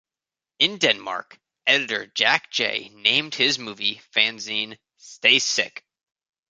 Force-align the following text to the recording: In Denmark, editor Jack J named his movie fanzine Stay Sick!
In 0.57 0.79
Denmark, 0.79 1.39
editor 1.67 2.07
Jack 2.07 2.49
J 2.49 2.89
named 2.89 3.35
his 3.35 3.59
movie 3.59 4.01
fanzine 4.15 4.79
Stay 4.97 5.37
Sick! 5.37 5.85